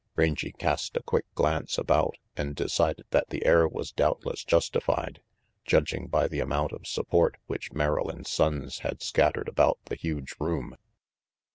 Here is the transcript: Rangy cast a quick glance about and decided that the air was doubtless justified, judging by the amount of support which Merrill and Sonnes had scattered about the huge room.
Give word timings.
Rangy 0.15 0.51
cast 0.53 0.97
a 0.97 1.03
quick 1.03 1.25
glance 1.35 1.77
about 1.77 2.15
and 2.35 2.55
decided 2.55 3.05
that 3.11 3.29
the 3.29 3.45
air 3.45 3.67
was 3.67 3.91
doubtless 3.91 4.43
justified, 4.43 5.21
judging 5.63 6.07
by 6.07 6.27
the 6.27 6.39
amount 6.39 6.71
of 6.71 6.87
support 6.87 7.37
which 7.45 7.71
Merrill 7.71 8.09
and 8.09 8.25
Sonnes 8.25 8.79
had 8.79 9.03
scattered 9.03 9.47
about 9.47 9.77
the 9.85 9.95
huge 9.95 10.33
room. 10.39 10.75